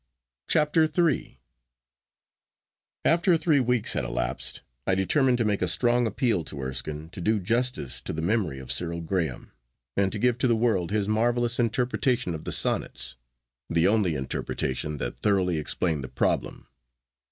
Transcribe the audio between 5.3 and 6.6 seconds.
to make a strong appeal to